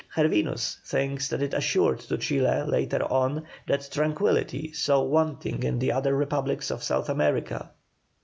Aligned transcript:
Gervinus 0.15 0.77
thinks 0.83 1.27
that 1.29 1.43
it 1.43 1.53
assured 1.53 1.99
to 1.99 2.17
Chile, 2.17 2.63
later 2.65 3.03
on, 3.03 3.43
that 3.67 3.87
tranquillity 3.91 4.73
so 4.73 5.03
wanting 5.03 5.61
in 5.61 5.77
the 5.77 5.91
other 5.91 6.15
republics 6.17 6.71
of 6.71 6.81
South 6.81 7.07
America. 7.07 7.69